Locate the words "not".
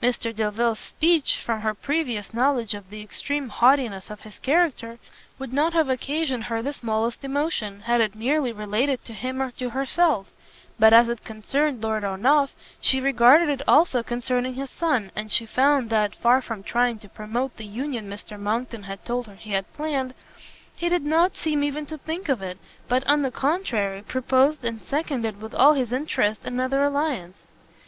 5.52-5.72, 21.02-21.36